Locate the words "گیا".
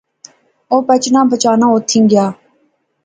2.11-2.25